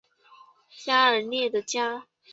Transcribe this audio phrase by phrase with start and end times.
[0.83, 2.07] 加雅涅的家。